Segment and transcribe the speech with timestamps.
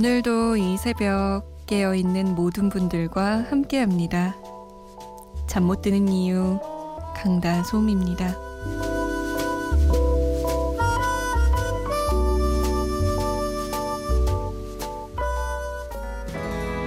[0.00, 4.34] 오늘도 이 새벽 깨어 있는 모든 분들과 함께 합니다.
[5.46, 6.58] 잠 못 드는 이유
[7.16, 8.34] 강다솜입니다.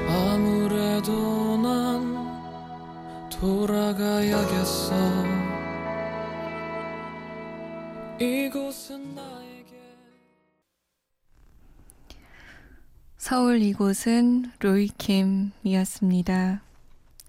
[0.09, 2.16] 아무래도 난
[3.30, 4.95] 돌아가야겠어
[8.20, 9.82] 이곳은 나에게
[13.23, 16.62] 서울 이곳은 로이킴이었습니다.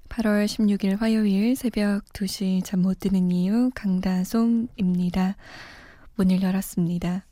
[0.09, 5.37] 8월 16일 화요일 새벽 2시 잠 못 드는 이유 강다솜입니다.
[6.17, 7.25] 문을 열었습니다.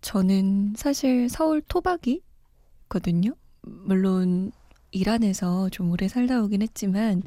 [0.00, 3.32] 저는 사실 서울 토박이거든요.
[3.62, 4.52] 물론
[4.92, 7.24] 이란에서 좀 오래 살다 오긴 했지만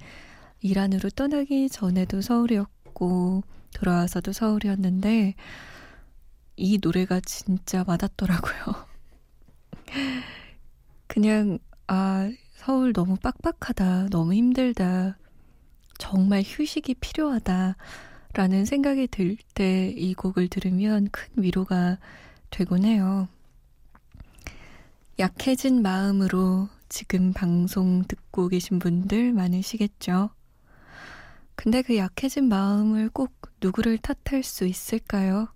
[0.61, 5.35] 이란으로 떠나기 전에도 서울이었고 돌아와서도 서울이었는데
[6.61, 8.87] 이 노래가 진짜 와닿더라고요.
[11.07, 15.17] 그냥 아 서울 너무 빡빡하다, 너무 힘들다,
[15.99, 17.75] 정말 휴식이 필요하다.
[18.33, 21.97] 라는 생각이 들 때 이 곡을 들으면 큰 위로가
[22.51, 23.27] 되곤 해요.
[25.19, 30.31] 약해진 마음으로 지금 방송 듣고 계신 분들 많으시겠죠?
[31.55, 35.47] 근데 그 약해진 마음을 꼭 누구를 탓할 수 있을까요?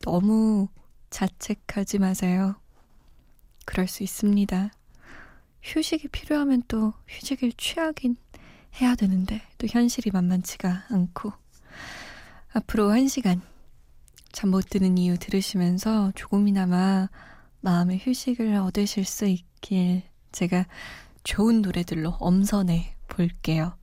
[0.00, 0.68] 너무
[1.10, 2.56] 자책하지 마세요.
[3.64, 4.70] 그럴 수 있습니다.
[5.62, 8.16] 휴식이 필요하면 또 휴식을 취하긴
[8.80, 11.32] 해야 되는데 또 현실이 만만치가 않고
[12.52, 13.40] 앞으로 한 시간
[14.32, 17.08] 잠 못 드는 이유 들으시면서 조금이나마
[17.60, 20.66] 마음의 휴식을 얻으실 수 있길 제가
[21.22, 23.76] 좋은 노래들로 엄선해 볼게요.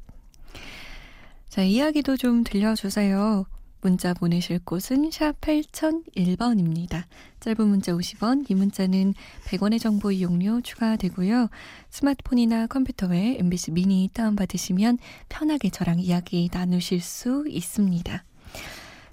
[1.50, 3.46] 자, 이야기도 좀 들려주세요.
[3.82, 7.04] 문자 보내실 곳은 샵 8001번입니다.
[7.40, 9.14] 짧은 문자 50원, 이 문자는
[9.46, 11.50] 100원의 정보 이용료 추가되고요.
[11.90, 15.00] 스마트폰이나 컴퓨터에 MBC 미니 다운받으시면
[15.30, 18.24] 편하게 저랑 이야기 나누실 수 있습니다.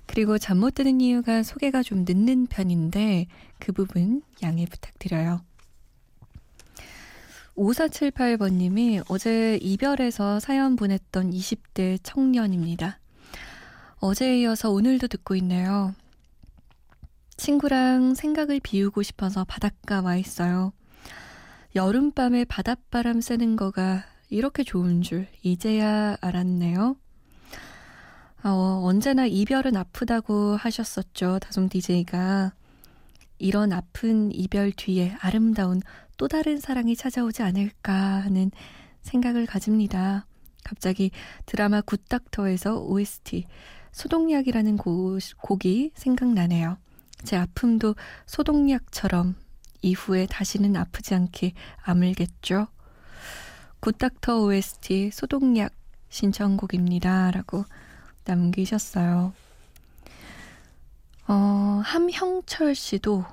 [0.07, 3.27] 그리고 잠 못 드는 이유가 소개가 좀 늦는 편인데
[3.59, 5.43] 그 부분 양해 부탁드려요.
[7.57, 13.01] 5478번님이 어제 이별해서 사연 보냈던 20대 청년입니다.
[14.01, 15.93] 어제에 이어서 오늘도 듣고 있네요.
[17.37, 20.73] 친구랑 생각을 비우고 싶어서 바닷가 와 있어요.
[21.75, 26.97] 여름밤에 바닷바람 쐬는 거가 이렇게 좋은 줄 이제야 알았네요.
[28.45, 31.41] 어, 언제나 이별은 아프다고 하셨었죠.
[31.41, 32.53] 다솜 DJ가.
[33.39, 35.81] 이런 아픈 이별 뒤에 아름다운
[36.17, 38.53] 또 다른 사랑이 찾아오지 않을까 하는
[39.03, 40.27] 생각을 가집니다.
[40.65, 41.11] 갑자기
[41.47, 43.47] 드라마 굿닥터에서 OST
[43.99, 46.79] 소독약이라는 고, 곡이 생각나네요.
[47.25, 49.35] 제 아픔도 소독약처럼
[49.83, 52.69] 이후에 다시는 아프지 않게 아물겠죠.
[53.81, 55.73] 굿닥터 OST 소독약
[56.11, 57.33] 신청곡입니다.
[57.33, 57.65] 라고
[58.25, 59.33] 남기셨어요.
[61.27, 61.35] 어,
[61.85, 63.25] 함형철 씨도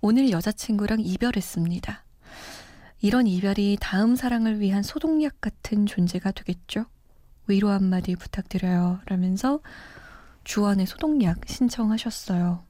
[0.00, 2.04] 오늘 여자친구랑 이별했습니다.
[3.00, 6.86] 이런 이별이 다음 사랑을 위한 소독약 같은 존재가 되겠죠?
[7.50, 9.00] 위로 한마디 부탁드려요.
[9.06, 9.60] 라면서
[10.44, 12.64] 주원의 소독약 신청하셨어요.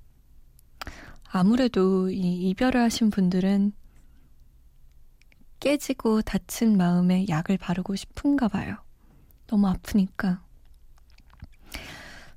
[1.30, 3.72] 아무래도 이 이별을 하신 분들은
[5.60, 8.76] 깨지고 다친 마음에 약을 바르고 싶은가 봐요.
[9.46, 10.42] 너무 아프니까.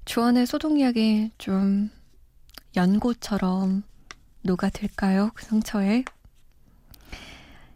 [0.05, 1.89] 주원의 소독약이 좀
[2.75, 3.83] 연고처럼
[4.41, 5.31] 녹아들까요?
[5.33, 6.03] 그 상처에?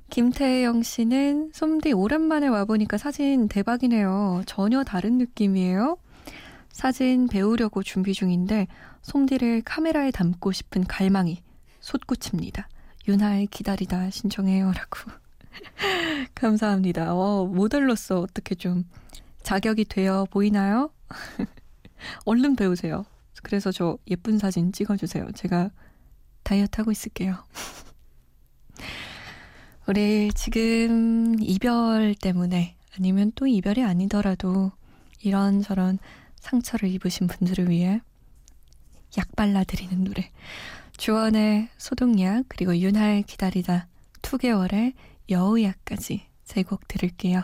[0.09, 4.43] 김태영 씨는 솜디 오랜만에 와보니까 사진 대박이네요.
[4.45, 5.97] 전혀 다른 느낌이에요.
[6.71, 8.67] 사진 배우려고 준비 중인데
[9.01, 11.41] 솜디를 카메라에 담고 싶은 갈망이
[11.81, 12.67] 솟구칩니다.
[13.07, 14.71] 윤하의 기다리다 신청해요.
[14.71, 15.11] 라고.
[16.35, 17.13] 감사합니다.
[17.13, 18.85] 어, 모델로서 어떻게 좀
[19.43, 20.91] 자격이 되어 보이나요?
[22.25, 23.05] 얼른 배우세요.
[23.43, 25.31] 그래서 저 예쁜 사진 찍어주세요.
[25.33, 25.71] 제가
[26.43, 27.35] 다이어트 하고 있을게요.
[29.87, 34.73] 우리 지금 이별 때문에 아니면 또 이별이 아니더라도
[35.21, 35.97] 이런저런
[36.35, 38.01] 상처를 입으신 분들을 위해
[39.17, 40.29] 약 발라드리는 노래.
[40.97, 43.87] 주원의 소독약 그리고 윤하의 기다리다
[44.23, 44.93] 2개월의
[45.29, 47.43] 여우약까지 세곡 들을게요.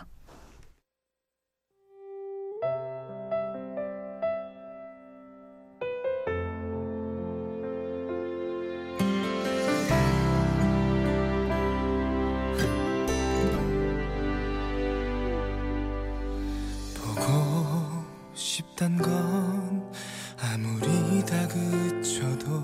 [21.34, 22.60] 비가 그쳐도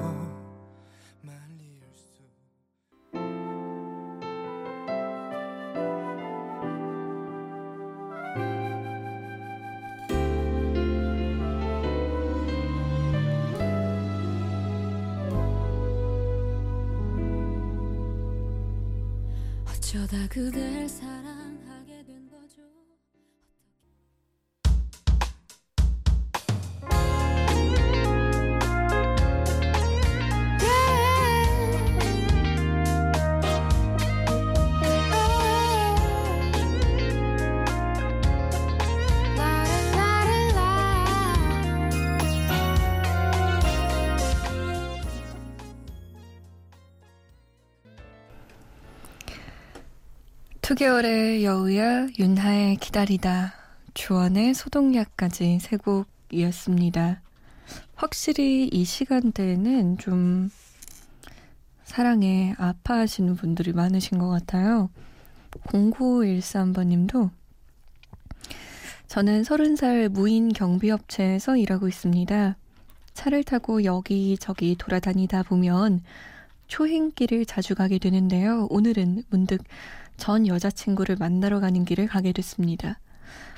[1.23, 2.23] 말릴 수
[19.67, 21.20] 어쩌다 그댈 사랑
[50.71, 53.55] 투개월의 여우야, 윤하의 기다리다,
[53.93, 57.21] 주원의 소독약까지 세 곡이었습니다.
[57.97, 60.49] 확실히 이 시간대에는 좀
[61.83, 64.91] 사랑에 아파하시는 분들이 많으신 것 같아요.
[65.51, 67.31] 0913번님도
[69.09, 72.57] 저는 30살 무인 경비업체에서 일하고 있습니다.
[73.15, 76.01] 차를 타고 여기저기 돌아다니다 보면
[76.69, 78.69] 초행길을 자주 가게 되는데요.
[78.71, 79.65] 오늘은 문득
[80.21, 83.01] 전 여자친구를 만나러 가는 길을 가게 됐습니다.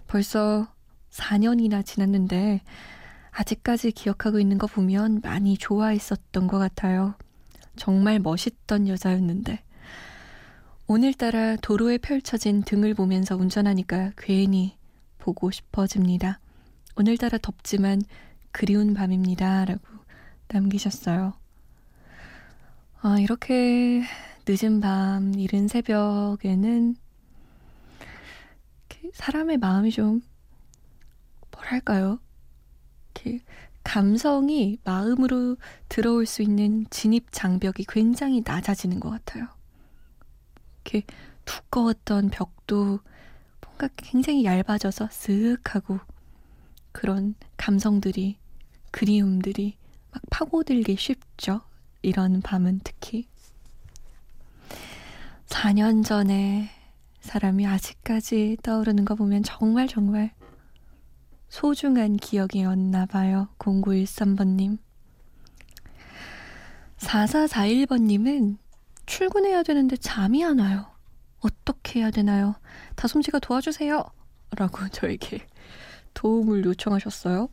[0.07, 0.69] 벌써
[1.11, 2.61] 4년이나 지났는데
[3.33, 7.15] 아직까지 기억하고 있는 거 보면 많이 좋아했었던 것 같아요.
[7.75, 9.61] 정말 멋있던 여자였는데.
[10.87, 14.77] 오늘따라 도로에 펼쳐진 등을 보면서 운전하니까 괜히
[15.19, 16.39] 보고 싶어집니다.
[16.95, 18.03] 오늘따라 덥지만
[18.53, 19.65] 그리운 밤입니다.
[19.65, 19.81] 라고
[20.49, 21.33] 남기셨어요.
[23.01, 24.03] 아, 이렇게
[24.47, 26.97] 늦은 밤, 이른 새벽에는
[29.13, 30.23] 사람의 마음이 좀,
[31.51, 32.19] 뭐랄까요?
[33.15, 33.45] 이렇게
[33.85, 35.57] 감성이 마음으로
[35.89, 39.49] 들어올 수 있는 진입 장벽이 굉장히 낮아지는 것 같아요.
[40.85, 41.05] 이렇게
[41.45, 43.01] 두꺼웠던 벽도
[43.61, 46.01] 뭔가 굉장히 얇아져서 쓱 하고
[46.93, 48.39] 그런 감성들이,
[48.91, 49.77] 그리움들이
[50.11, 51.63] 막 파고들기 쉽죠.
[52.03, 53.27] 이런 밤은 특히.
[55.53, 56.71] 4년 전에
[57.21, 60.33] 사람이 아직까지 떠오르는 거 보면 정말 정말
[61.51, 63.49] 소중한 기억이었나 봐요.
[63.59, 64.79] 0913번님.
[66.97, 68.57] 4441번님은
[69.05, 70.87] 출근해야 되는데 잠이 안 와요.
[71.41, 72.55] 어떻게 해야 되나요?
[72.97, 74.05] 다솜씨가 도와주세요.
[74.57, 75.47] 라고 저에게
[76.15, 77.49] 도움을 요청하셨어요.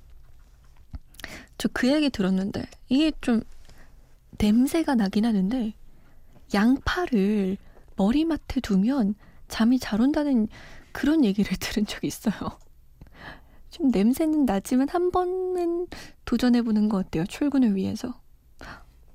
[1.57, 3.41] 저 그 얘기 들었는데, 이게 좀
[4.39, 5.73] 냄새가 나긴 하는데,
[6.53, 7.57] 양파를
[7.99, 9.15] 머리맡에 두면
[9.49, 10.47] 잠이 잘 온다는
[10.93, 12.33] 그런 얘기를 들은 적이 있어요.
[13.69, 15.87] 좀 냄새는 나지만 한 번은
[16.25, 17.25] 도전해보는 거 어때요?
[17.25, 18.07] 출근을 위해서.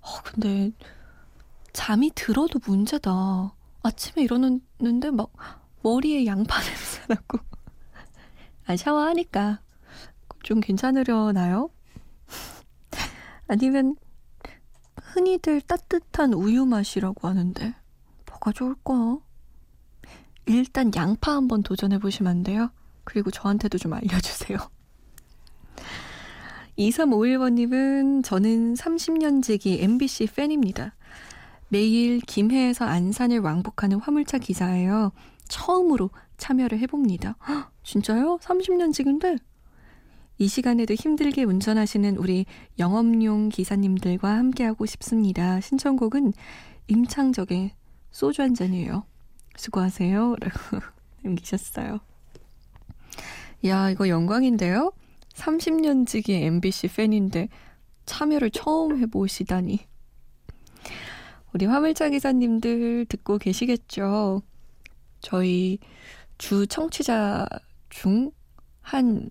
[0.00, 0.70] 어, 근데
[1.72, 3.54] 잠이 들어도 문제다.
[3.82, 5.32] 아침에 일어났는데 막
[5.82, 7.38] 머리에 양파 냄새 나고.
[8.66, 9.60] 아, 샤워하니까
[10.42, 11.70] 좀 괜찮으려나요?
[13.48, 13.96] 아니면
[15.02, 17.83] 흔히들 따뜻한 우유 맛이라고 하는데 뭐
[18.44, 19.18] 가 좋을까?
[20.44, 22.70] 일단 양파 한번 도전해 보시면 안 돼요?
[23.04, 24.58] 그리고 저한테도 좀 알려주세요.
[26.78, 30.94] 2351번님은 저는 30년 지기 MBC 팬입니다.
[31.68, 35.12] 매일 김해에서 안산을 왕복하는 화물차 기사예요.
[35.48, 37.36] 처음으로 참여를 해봅니다.
[37.48, 38.38] 헉, 진짜요?
[38.42, 39.38] 30년 지기인데?
[40.36, 42.44] 이 시간에도 힘들게 운전하시는 우리
[42.78, 45.60] 영업용 기사님들과 함께하고 싶습니다.
[45.60, 46.34] 신청곡은
[46.88, 47.72] 임창적의
[48.14, 49.04] 소주 한 잔이에요.
[49.56, 50.36] 수고하세요.
[50.38, 50.78] 라고
[51.22, 51.98] 남기셨어요.
[53.66, 54.92] 야, 이거 영광인데요?
[55.32, 57.48] 30년 지기 MBC 팬인데
[58.06, 59.80] 참여를 처음 해보시다니.
[61.52, 64.42] 우리 화물차 기사님들 듣고 계시겠죠?
[65.20, 65.80] 저희
[66.38, 67.48] 주 청취자
[67.90, 68.30] 중
[68.80, 69.28] 한,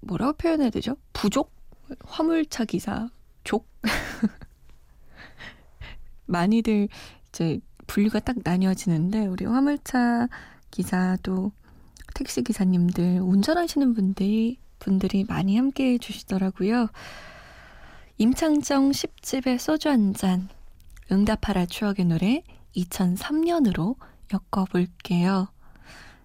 [0.00, 0.98] 뭐라고 표현해야 되죠?
[1.14, 1.50] 부족?
[2.04, 3.08] 화물차 기사
[3.42, 3.66] 족?
[6.26, 6.88] 많이들
[7.34, 10.28] 이제 분류가 딱 나뉘어지는데 우리 화물차
[10.70, 11.50] 기사도
[12.14, 16.88] 택시 기사님들 운전하시는 분들이 분들이 많이 함께 해 주시더라고요.
[18.18, 20.48] 임창정 10집의 소주 한 잔
[21.10, 22.42] 응답하라 추억의 노래
[22.76, 23.96] 2003년으로
[24.32, 25.48] 엮어볼게요.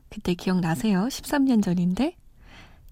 [0.09, 1.05] 그때 기억나세요?
[1.07, 2.15] 13년 전인데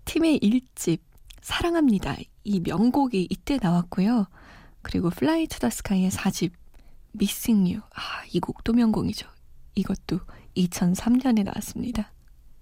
[0.06, 1.00] 팀의 1집
[1.42, 2.16] 사랑합니다.
[2.44, 4.28] 이 명곡이 이때 나왔고요.
[4.82, 6.52] 그리고 Fly to the Sky의 4집
[7.20, 7.82] Missing You.
[7.96, 9.28] 아, 이 곡도 명곡이죠.
[9.76, 10.20] 이것도
[10.56, 12.12] 2003년에 나왔습니다.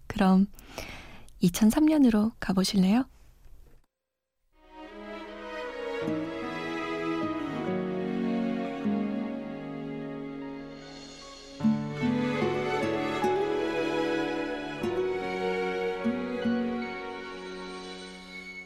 [0.07, 0.47] 그럼
[1.41, 3.05] 2003년으로 가보실래요?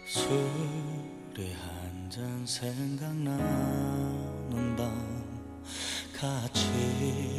[0.06, 3.36] 술이 한 잔 생각나는
[4.76, 5.19] 밤
[6.20, 7.39] 같이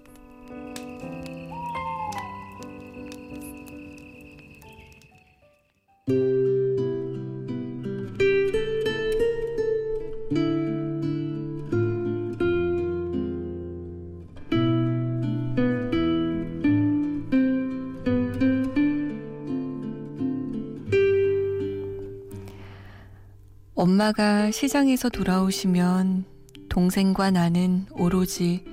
[24.01, 26.25] 엄마가 시장에서 돌아오시면
[26.69, 28.65] 동생과 나는 오로지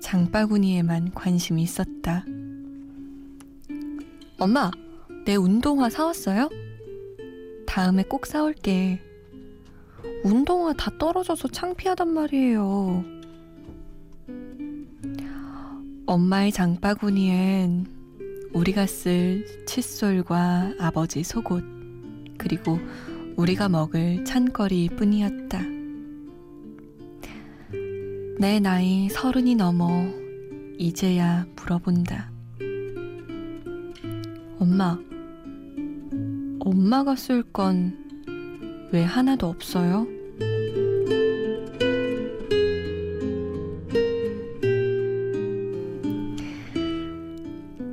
[0.00, 2.24] 장바구니에만 관심이 있었다.
[4.38, 4.70] 엄마,
[5.26, 6.48] 내 운동화 사왔어요?
[7.66, 9.02] 다음에 꼭 사올게.
[10.24, 13.04] 운동화 다 떨어져서 창피하단 말이에요.
[16.06, 17.86] 엄마의 장바구니엔
[18.54, 21.62] 우리가 쓸 칫솔과 아버지 속옷,
[22.38, 22.78] 그리고
[23.40, 25.62] 우리가 먹을 찬거리 뿐이었다.
[28.38, 30.04] 내 나이 서른이 넘어
[30.78, 32.30] 이제야 물어본다.
[34.58, 34.98] 엄마,
[36.60, 37.98] 엄마가 쓸 건
[38.92, 40.06] 왜 하나도 없어요?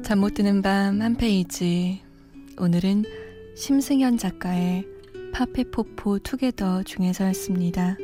[0.04, 2.01] 잠 못 드는 밤 한 페이지.
[2.58, 3.04] 오늘은
[3.56, 4.97] 심승현 작가의
[5.38, 7.96] 파페포포 투게더 중에서였습니다.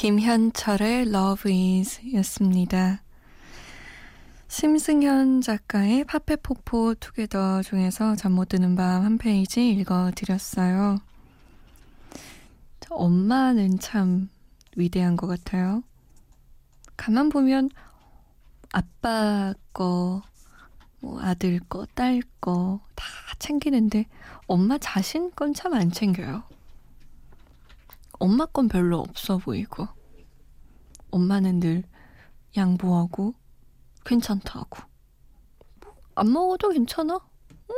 [0.00, 3.02] 김현철의 Love Is 였습니다.
[4.48, 10.96] 심승현 작가의 파페포포 Together 중에서 잠 못 드는 밤 한 페이지 읽어드렸어요.
[12.80, 14.30] 저 엄마는 참
[14.74, 15.82] 위대한 것 같아요.
[16.96, 17.68] 가만 보면
[18.72, 20.22] 아빠 거,
[21.02, 23.04] 뭐 아들 거, 딸 거 다
[23.38, 24.06] 챙기는데
[24.46, 26.42] 엄마 자신 건 참 안 챙겨요.
[28.20, 29.88] 엄마 건 별로 없어 보이고
[31.10, 31.82] 엄마는 늘
[32.56, 33.34] 양보하고
[34.04, 34.82] 괜찮다고
[35.80, 37.18] 뭐, 안 먹어도 괜찮아?
[37.70, 37.76] 응?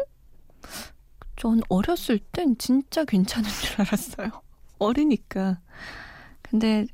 [1.37, 4.31] 전 어렸을 땐 진짜 괜찮은 줄 알았어요.
[4.79, 5.61] 어리니까.
[6.43, 6.87] 근데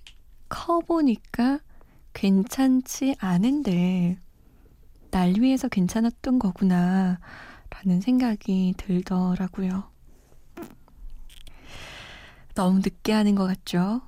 [0.48, 1.60] 커 보니까
[2.12, 4.18] 괜찮지 않은데
[5.10, 7.18] 날 위해서 괜찮았던 거구나
[7.70, 9.87] 라는 생각이 들더라고요.
[12.58, 14.00] 너무 늦게 하는 것 같죠?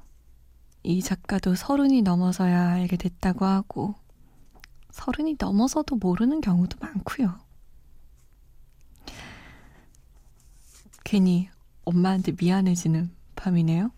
[0.82, 3.94] 이 작가도 서른이 넘어서야 알게 됐다고 하고,
[4.90, 7.38] 서른이 넘어서도 모르는 경우도 많고요.
[11.04, 11.48] 괜히
[11.84, 13.92] 엄마한테 미안해지는 밤이네요.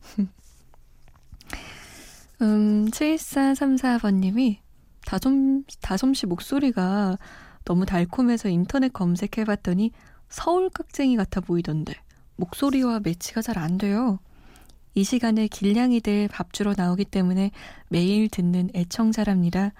[2.40, 4.60] 음, 7434번님이
[5.04, 7.18] 다솜, 다솜씨 목소리가
[7.66, 9.92] 너무 달콤해서 인터넷 검색해봤더니
[10.30, 11.92] 서울 깍쟁이 같아 보이던데
[12.38, 14.18] 목소리와 매치가 잘 안 돼요.
[14.94, 17.50] 이 시간에 길냥이들 밥 주러 나오기 때문에
[17.88, 19.72] 매일 듣는 애청자랍니다.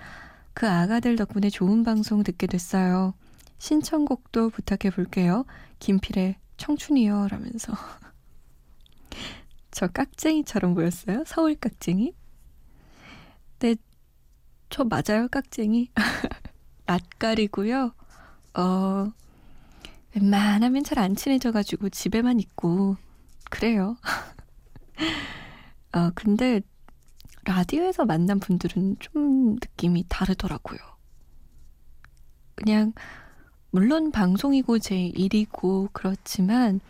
[0.55, 3.15] 그 아가들 덕분에 좋은 방송 듣게 됐어요.
[3.59, 5.45] 신청곡도 부탁해 볼게요.
[5.79, 7.73] 김필의 청춘이요 라면서
[9.71, 11.23] 저 깍쟁이처럼 보였어요?
[11.27, 12.13] 서울 깍쟁이?
[13.61, 13.77] 네,
[14.71, 15.91] 저 맞아요 깍쟁이
[16.87, 17.93] 낯가리고요.
[18.55, 19.13] 어,
[20.15, 22.97] 웬만하면 잘 안 친해져가지고 집에만 있고,
[23.51, 23.97] 그래요.
[25.93, 26.61] 어, 근데
[27.45, 30.79] 라디오에서 만난 분들은 좀 느낌이 다르더라고요.
[32.55, 32.93] 그냥,
[33.71, 36.81] 물론 방송이고 제 일이고 그렇지만,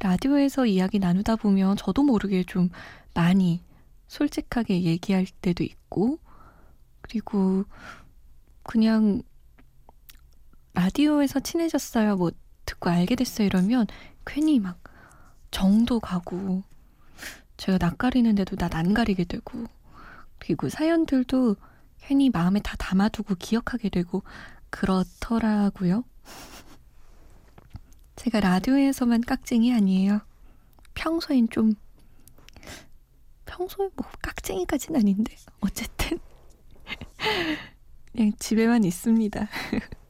[0.00, 2.70] 라디오에서 이야기 나누다 보면 저도 모르게 좀
[3.14, 3.62] 많이
[4.08, 6.18] 솔직하게 얘기할 때도 있고,
[7.02, 7.64] 그리고
[8.62, 9.22] 그냥
[10.74, 12.16] 라디오에서 친해졌어요.
[12.16, 12.30] 뭐
[12.68, 13.46] 듣고 알게 됐어요.
[13.46, 13.86] 이러면
[14.26, 14.78] 괜히 막
[15.50, 16.62] 정도 가고
[17.56, 19.64] 제가 낯가리는데도 나 낯가리게 되고
[20.38, 21.56] 그리고 사연들도
[22.00, 24.22] 괜히 마음에 다 담아두고 기억하게 되고
[24.70, 26.04] 그렇더라고요.
[28.16, 30.20] 제가 라디오에서만 깍쟁이 아니에요.
[30.94, 31.72] 평소엔 좀
[33.46, 36.18] 평소에 뭐 깍쟁이까지는 아닌데 어쨌든
[38.12, 39.48] 그냥 집에만 있습니다.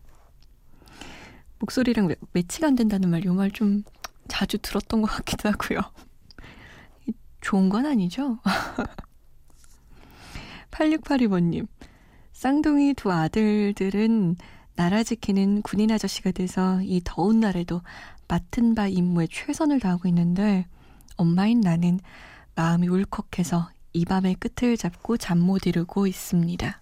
[1.60, 3.82] 목소리랑 매, 매치가 안 된다는 말, 요 말 좀
[4.28, 5.80] 자주 들었던 것 같기도 하고요.
[7.40, 8.38] 좋은 건 아니죠?
[10.70, 11.66] 8682번님,
[12.32, 14.36] 쌍둥이 두 아들들은
[14.76, 17.82] 나라 지키는 군인 아저씨가 돼서 이 더운 날에도
[18.28, 20.66] 맡은 바 임무에 최선을 다하고 있는데
[21.16, 21.98] 엄마인 나는
[22.54, 26.80] 마음이 울컥해서 이 밤의 끝을 잡고 잠 못 이루고 있습니다.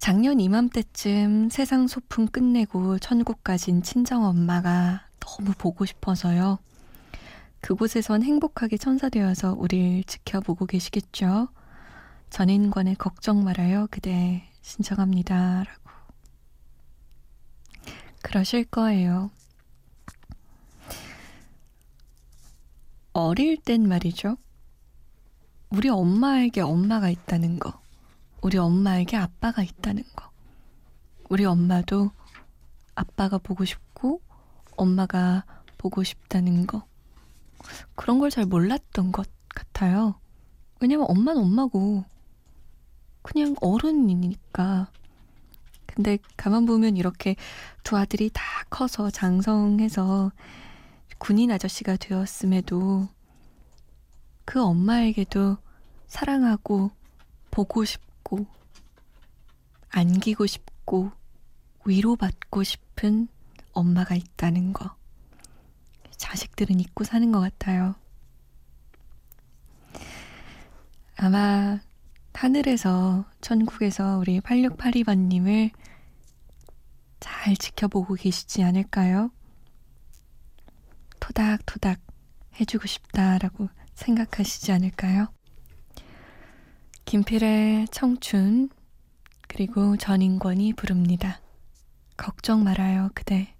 [0.00, 6.58] 작년 이맘때쯤 세상 소풍 끝내고 천국 가신 친정 엄마가 너무 보고 싶어서요.
[7.60, 11.48] 그곳에선 행복하게 천사되어서 우릴 지켜보고 계시겠죠?
[12.30, 14.42] 전인권의 걱정 말아요, 그대.
[14.62, 15.64] 신청합니다.
[15.64, 15.90] 라고.
[18.22, 19.30] 그러실 거예요.
[23.12, 24.38] 어릴 땐 말이죠.
[25.68, 27.79] 우리 엄마에게 엄마가 있다는 거.
[28.42, 30.30] 우리 엄마에게 아빠가 있다는 거.
[31.28, 32.10] 우리 엄마도
[32.94, 34.20] 아빠가 보고 싶고
[34.76, 35.44] 엄마가
[35.78, 36.86] 보고 싶다는 거.
[37.94, 40.14] 그런 걸 잘 몰랐던 것 같아요.
[40.80, 42.04] 왜냐면 엄마는 엄마고
[43.22, 44.90] 그냥 어른이니까.
[45.86, 47.36] 근데 가만 보면 이렇게
[47.84, 50.32] 두 아들이 다 커서 장성해서
[51.18, 53.08] 군인 아저씨가 되었음에도
[54.46, 55.58] 그 엄마에게도
[56.06, 56.90] 사랑하고
[57.50, 58.46] 보고 싶 고
[59.90, 61.10] 안기고 싶고
[61.84, 63.28] 위로받고 싶은
[63.72, 64.94] 엄마가 있다는 거.
[66.16, 67.94] 자식들은 잊고 사는 것 같아요.
[71.16, 71.80] 아마
[72.34, 75.70] 하늘에서 천국에서 우리 8682번님을
[77.20, 79.30] 잘 지켜보고 계시지 않을까요?
[81.20, 82.00] 토닥토닥
[82.58, 85.28] 해주고 싶다라고 생각하시지 않을까요?
[87.10, 88.68] 김필의 청춘
[89.48, 91.40] 그리고 전인권이 부릅니다.
[92.16, 93.52] 걱정 말아요 그대.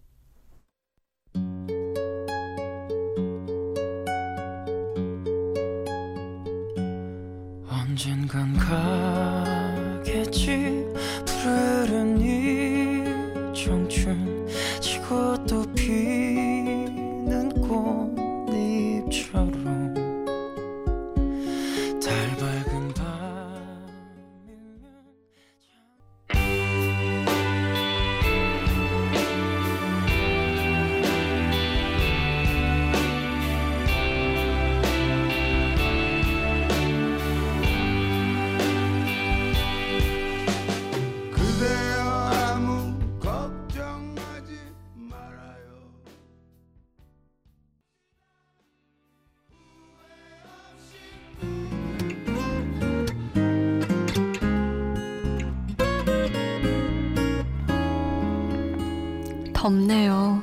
[59.60, 60.42] 덥네요.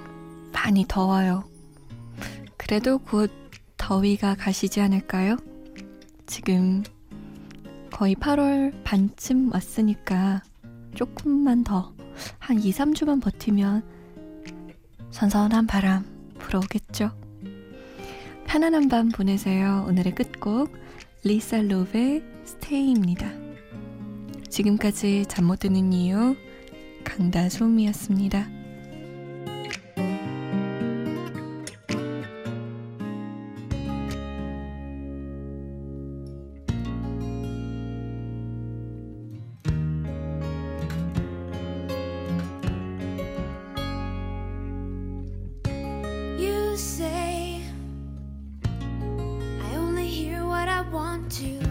[0.53, 1.43] 많이 더워요.
[2.55, 3.31] 그래도 곧
[3.75, 5.37] 더위가 가시지 않을까요?
[6.27, 6.83] 지금
[7.91, 10.43] 거의 8월 반쯤 왔으니까
[10.93, 11.95] 조금만 더,
[12.37, 13.83] 한 2, 3주만 버티면
[15.09, 16.05] 선선한 바람
[16.37, 17.09] 불어오겠죠?
[18.45, 19.83] 편안한 밤 보내세요.
[19.87, 20.71] 오늘의 끝곡
[21.23, 23.31] 리사 로베 스테이입니다.
[24.47, 26.35] 지금까지 잠 못 드는 이유
[27.03, 28.56] 강다솜이었습니다.
[51.29, 51.66] To.